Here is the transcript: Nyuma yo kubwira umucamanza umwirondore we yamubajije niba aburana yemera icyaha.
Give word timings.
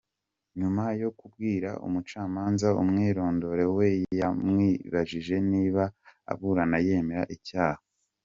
Nyuma 0.59 0.83
yo 1.01 1.09
kubwira 1.19 1.69
umucamanza 1.85 2.67
umwirondore 2.81 3.65
we 3.77 3.87
yamubajije 4.19 5.35
niba 5.51 5.83
aburana 6.31 6.77
yemera 6.87 7.23
icyaha. 7.37 7.81